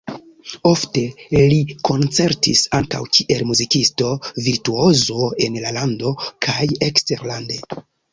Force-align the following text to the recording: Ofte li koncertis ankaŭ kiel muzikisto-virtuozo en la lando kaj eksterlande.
Ofte 0.67 1.01
li 1.49 1.57
koncertis 1.89 2.63
ankaŭ 2.77 3.01
kiel 3.17 3.43
muzikisto-virtuozo 3.49 5.29
en 5.49 5.61
la 5.67 5.75
lando 5.77 6.15
kaj 6.47 6.67
eksterlande. 6.89 7.61